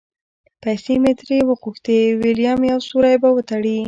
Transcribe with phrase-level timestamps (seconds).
[0.63, 3.77] پیسې مې ترې وغوښتې؛ وېلم یو سوری به وتړي.